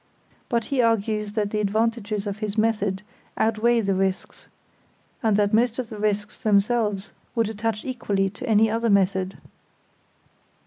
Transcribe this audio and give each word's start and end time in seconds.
But 0.49 0.65
he 0.73 0.81
argues 0.81 1.33
that 1.33 1.51
the 1.51 1.59
advantages 1.59 2.25
of 2.25 2.39
his 2.39 2.57
method 2.57 3.03
outweigh 3.37 3.81
the 3.81 3.93
risks, 3.93 4.47
and 5.21 5.37
that 5.37 5.53
most 5.53 5.77
of 5.77 5.89
the 5.91 5.99
risks 5.99 6.35
themselves 6.39 7.11
would 7.35 7.49
attach 7.51 7.85
equally 7.85 8.27
to 8.31 8.49
any 8.49 8.67
other 8.67 8.89
method. 8.89 9.37